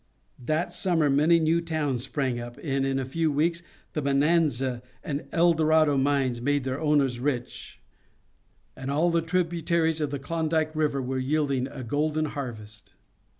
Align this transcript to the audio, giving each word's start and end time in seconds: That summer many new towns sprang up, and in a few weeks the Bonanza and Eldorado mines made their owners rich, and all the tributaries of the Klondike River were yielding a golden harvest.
That 0.43 0.73
summer 0.73 1.11
many 1.11 1.39
new 1.39 1.61
towns 1.61 2.01
sprang 2.05 2.39
up, 2.39 2.57
and 2.63 2.87
in 2.87 2.97
a 2.97 3.05
few 3.05 3.31
weeks 3.31 3.61
the 3.93 4.01
Bonanza 4.01 4.81
and 5.03 5.27
Eldorado 5.31 5.95
mines 5.95 6.41
made 6.41 6.63
their 6.63 6.81
owners 6.81 7.19
rich, 7.19 7.79
and 8.75 8.89
all 8.89 9.11
the 9.11 9.21
tributaries 9.21 10.01
of 10.01 10.09
the 10.09 10.17
Klondike 10.17 10.75
River 10.75 11.03
were 11.03 11.19
yielding 11.19 11.67
a 11.67 11.83
golden 11.83 12.25
harvest. 12.25 12.93